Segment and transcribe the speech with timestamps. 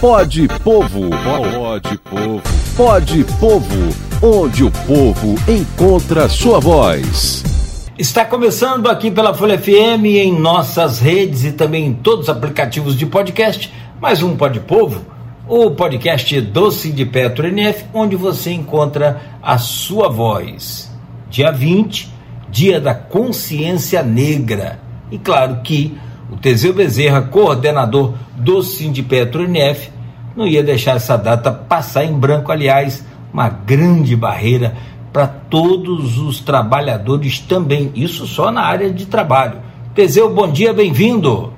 [0.00, 1.10] Pode Povo.
[1.10, 2.42] Pode Povo.
[2.76, 3.74] Pode Povo.
[4.22, 7.90] Onde o povo encontra sua voz.
[7.98, 12.96] Está começando aqui pela Folha FM, em nossas redes e também em todos os aplicativos
[12.96, 15.04] de podcast, mais um Pode Povo,
[15.48, 16.70] o podcast do
[17.10, 20.88] Petro NF, onde você encontra a sua voz.
[21.28, 22.08] Dia 20,
[22.48, 24.78] dia da consciência negra.
[25.10, 25.98] E claro que
[26.30, 29.90] o Teseu Bezerra, coordenador do Sindipetro NF,
[30.36, 34.74] não ia deixar essa data passar em branco, aliás, uma grande barreira
[35.12, 39.58] para todos os trabalhadores também, isso só na área de trabalho.
[39.94, 41.52] Teseu, bom dia, bem-vindo.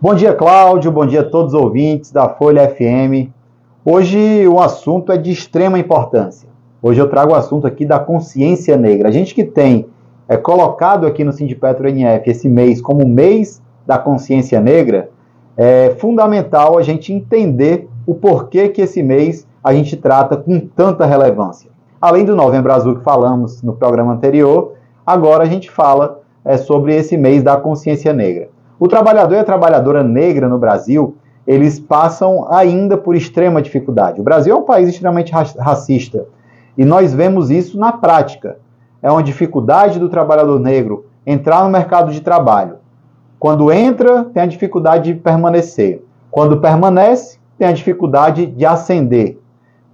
[0.00, 3.30] Bom dia, Cláudio, bom dia a todos os ouvintes da Folha FM.
[3.84, 6.48] Hoje o assunto é de extrema importância.
[6.82, 9.08] Hoje eu trago o assunto aqui da consciência negra.
[9.08, 9.86] A gente que tem
[10.30, 15.10] é colocado aqui no Sindipetro NF esse mês como mês da consciência negra,
[15.56, 21.04] é fundamental a gente entender o porquê que esse mês a gente trata com tanta
[21.04, 21.68] relevância.
[22.00, 24.74] Além do Novembro Azul que falamos no programa anterior,
[25.04, 28.50] agora a gente fala é, sobre esse mês da consciência negra.
[28.78, 34.20] O trabalhador e a trabalhadora negra no Brasil, eles passam ainda por extrema dificuldade.
[34.20, 36.24] O Brasil é um país extremamente racista
[36.78, 38.58] e nós vemos isso na prática
[39.02, 42.76] é uma dificuldade do trabalhador negro entrar no mercado de trabalho.
[43.38, 46.04] Quando entra, tem a dificuldade de permanecer.
[46.30, 49.38] Quando permanece, tem a dificuldade de ascender.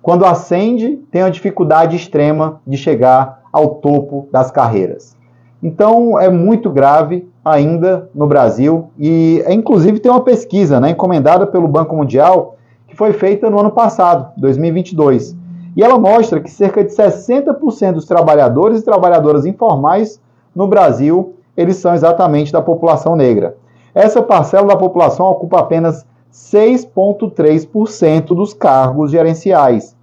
[0.03, 5.17] Quando ascende, tem a dificuldade extrema de chegar ao topo das carreiras.
[5.63, 11.69] Então, é muito grave ainda no Brasil e, inclusive, tem uma pesquisa né, encomendada pelo
[11.69, 15.37] Banco Mundial que foi feita no ano passado, 2022
[15.77, 20.19] e ela mostra que cerca de 60% dos trabalhadores e trabalhadoras informais
[20.55, 23.59] no Brasil, eles são exatamente da população negra.
[23.95, 29.95] Essa parcela da população ocupa apenas 6,3% dos cargos gerenciais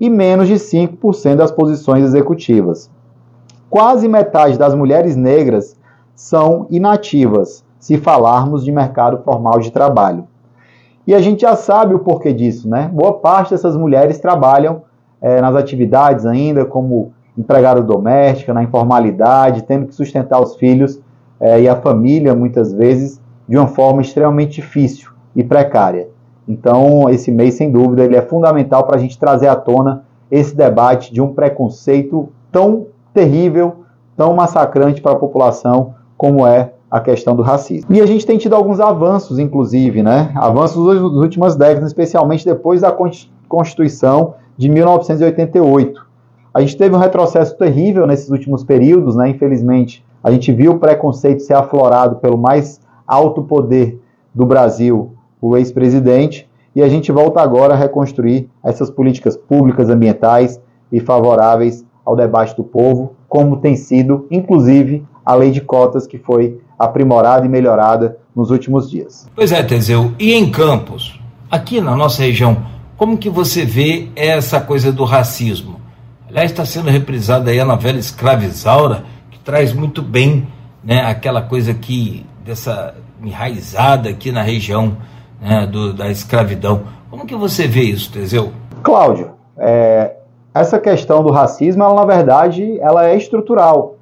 [0.00, 2.90] e menos de 5% das posições executivas.
[3.68, 5.76] Quase metade das mulheres negras
[6.14, 10.26] são inativas, se falarmos de mercado formal de trabalho.
[11.06, 12.90] E a gente já sabe o porquê disso, né?
[12.92, 14.87] Boa parte dessas mulheres trabalham
[15.20, 21.00] é, nas atividades ainda, como empregada doméstica, na informalidade, tendo que sustentar os filhos
[21.40, 26.08] é, e a família, muitas vezes, de uma forma extremamente difícil e precária.
[26.48, 30.56] Então, esse mês, sem dúvida, ele é fundamental para a gente trazer à tona esse
[30.56, 33.84] debate de um preconceito tão terrível,
[34.16, 37.94] tão massacrante para a população como é a questão do racismo.
[37.94, 40.32] E a gente tem tido alguns avanços, inclusive, né?
[40.34, 42.94] Avanços das últimas décadas, especialmente depois da
[43.46, 46.06] Constituição de 1988.
[46.52, 49.30] A gente teve um retrocesso terrível nesses últimos períodos, né?
[49.30, 54.00] Infelizmente, a gente viu o preconceito ser aflorado pelo mais alto poder
[54.34, 60.60] do Brasil, o ex-presidente, e a gente volta agora a reconstruir essas políticas públicas ambientais
[60.90, 66.18] e favoráveis ao debate do povo, como tem sido, inclusive, a lei de cotas que
[66.18, 69.28] foi aprimorada e melhorada nos últimos dias.
[69.34, 71.20] Pois é, Teseu, e em Campos,
[71.50, 72.56] aqui na nossa região,
[72.98, 75.80] como que você vê essa coisa do racismo?
[76.28, 80.48] Aliás, está sendo reprisada aí a novela Escravizaura, que traz muito bem
[80.82, 84.96] né, aquela coisa que dessa enraizada aqui na região
[85.40, 86.82] né, do, da escravidão.
[87.08, 88.52] Como que você vê isso, Teseu?
[88.82, 90.16] Cláudio, é,
[90.52, 93.94] essa questão do racismo, ela, na verdade, ela é estrutural.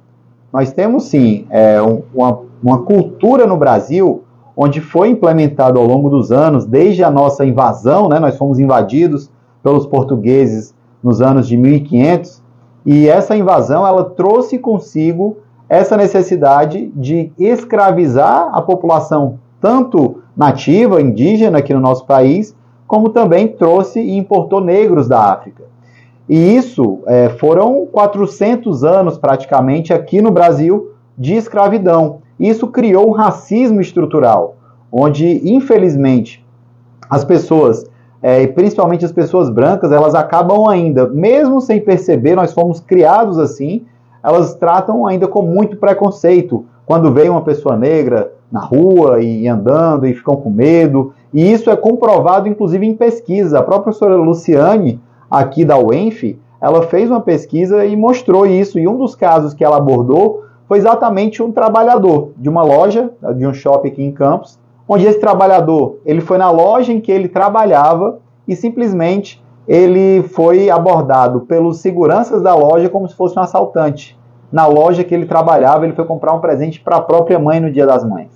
[0.51, 4.23] Nós temos, sim, é, uma, uma cultura no Brasil
[4.59, 9.29] onde foi implementado ao longo dos anos, desde a nossa invasão, né, nós fomos invadidos
[9.61, 10.73] pelos portugueses
[11.03, 12.41] nos anos de 1500,
[12.83, 15.37] e essa invasão ela trouxe consigo
[15.69, 22.55] essa necessidade de escravizar a população, tanto nativa, indígena aqui no nosso país,
[22.87, 25.65] como também trouxe e importou negros da África.
[26.27, 32.19] E isso é, foram 400 anos praticamente aqui no Brasil de escravidão.
[32.39, 34.55] Isso criou um racismo estrutural,
[34.91, 36.45] onde, infelizmente,
[37.09, 37.85] as pessoas,
[38.21, 43.85] é, principalmente as pessoas brancas, elas acabam ainda, mesmo sem perceber, nós fomos criados assim,
[44.23, 46.65] elas tratam ainda com muito preconceito.
[46.85, 51.69] Quando vem uma pessoa negra na rua e andando e ficam com medo, e isso
[51.69, 53.59] é comprovado inclusive em pesquisa.
[53.59, 58.79] A própria professora Luciane, aqui da UENF, ela fez uma pesquisa e mostrou isso.
[58.79, 63.47] E um dos casos que ela abordou foi exatamente um trabalhador de uma loja, de
[63.47, 67.27] um shopping aqui em Campos, onde esse trabalhador ele foi na loja em que ele
[67.27, 74.17] trabalhava e simplesmente ele foi abordado pelos seguranças da loja como se fosse um assaltante.
[74.51, 77.69] Na loja que ele trabalhava, ele foi comprar um presente para a própria mãe no
[77.69, 78.31] Dia das Mães.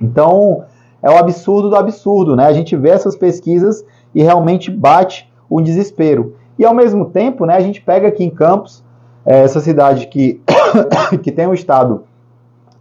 [0.00, 0.64] Então,
[1.02, 2.46] é o absurdo do absurdo, né?
[2.46, 3.82] A gente vê essas pesquisas
[4.14, 6.36] e realmente bate o desespero.
[6.58, 8.84] E ao mesmo tempo, né, a gente pega aqui em Campos,
[9.24, 10.40] essa cidade que,
[11.22, 12.04] que tem um estado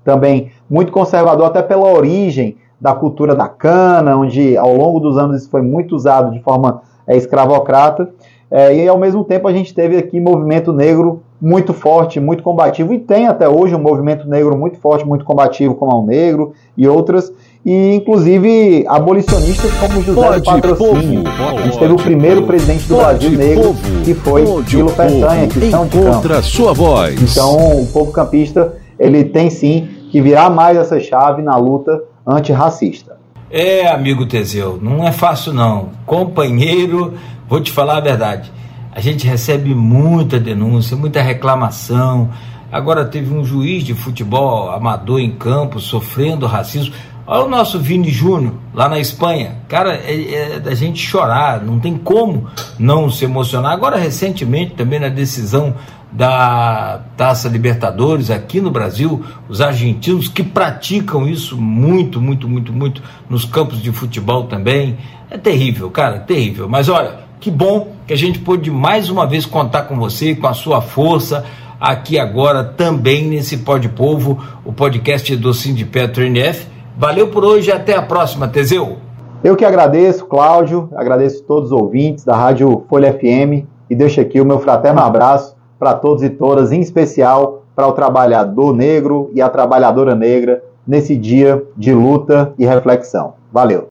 [0.03, 5.41] também muito conservador, até pela origem da cultura da cana, onde ao longo dos anos
[5.41, 8.09] isso foi muito usado de forma é, escravocrata.
[8.49, 12.93] É, e ao mesmo tempo a gente teve aqui movimento negro muito forte, muito combativo,
[12.93, 16.87] e tem até hoje um movimento negro muito forte, muito combativo, como o Negro e
[16.87, 17.33] outras,
[17.65, 21.23] e inclusive abolicionistas como José pode, do Patrocínio.
[21.23, 25.47] Povo, a gente teve o primeiro presidente do Brasil negro, povo, que foi Tilo Peçanha,
[25.47, 26.45] que são de Campos.
[26.45, 27.19] sua voz.
[27.19, 33.19] Então, o povo campista, ele tem sim que virar mais essa chave na luta antirracista.
[33.49, 35.89] É, amigo Teseu, não é fácil não.
[36.05, 37.15] Companheiro,
[37.49, 38.51] vou te falar a verdade
[38.91, 42.29] a gente recebe muita denúncia, muita reclamação.
[42.71, 46.93] Agora teve um juiz de futebol amador em campo sofrendo racismo.
[47.25, 49.59] Olha o nosso Vini Júnior lá na Espanha.
[49.69, 52.47] Cara, é, é da gente chorar, não tem como
[52.77, 53.71] não se emocionar.
[53.71, 55.75] Agora, recentemente, também na decisão
[56.11, 63.01] da Taça Libertadores aqui no Brasil, os argentinos que praticam isso muito, muito, muito, muito
[63.29, 64.97] nos campos de futebol também.
[65.29, 66.67] É terrível, cara, terrível.
[66.67, 70.45] Mas olha, que bom que a gente pôde mais uma vez contar com você, com
[70.45, 71.45] a sua força,
[71.79, 76.67] aqui agora também nesse Pod Povo, o podcast do Sindipetro NF.
[76.97, 78.97] Valeu por hoje, até a próxima, Teseu.
[79.41, 84.41] Eu que agradeço, Cláudio, agradeço todos os ouvintes da Rádio Folha FM e deixo aqui
[84.41, 89.41] o meu fraterno abraço para todos e todas, em especial para o trabalhador negro e
[89.41, 93.35] a trabalhadora negra nesse dia de luta e reflexão.
[93.53, 93.87] Valeu!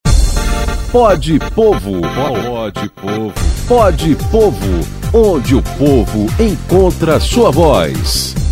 [0.93, 2.03] Pode Povo.
[2.03, 3.50] Pode Povo.
[3.71, 4.59] Pode Povo.
[5.15, 8.50] Onde o povo encontra sua voz.